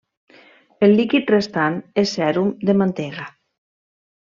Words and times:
El 0.87 0.95
líquid 1.01 1.29
restant 1.35 1.79
és 2.05 2.17
sèrum 2.21 2.51
de 2.71 2.79
mantega. 2.83 3.33